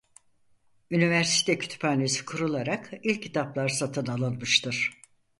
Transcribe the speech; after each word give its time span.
Üniversite 0.91 1.57
kütüphanesi 1.57 2.25
kurularak 2.25 2.89
ilk 3.03 3.23
kitaplar 3.23 3.69
satın 3.69 4.05
alınmıştır. 4.05 4.91